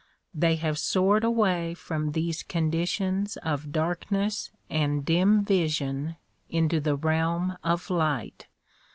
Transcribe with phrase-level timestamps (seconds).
[0.33, 6.15] They have soared away from these conditions of darkness and dim vision
[6.49, 8.47] into the realm of light.